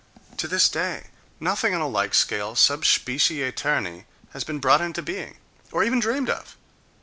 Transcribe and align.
To 0.37 0.47
this 0.47 0.67
day, 0.67 1.11
noth 1.39 1.63
ing 1.63 1.75
on 1.75 1.81
a 1.81 1.87
like 1.87 2.15
scale 2.15 2.55
sub 2.55 2.85
specie 2.85 3.41
aeterni 3.43 4.05
has 4.31 4.43
been 4.43 4.57
brought 4.57 4.81
into 4.81 5.03
being, 5.03 5.37
or 5.71 5.83
even 5.83 5.99
dreamed 5.99 6.31
of! 6.31 6.57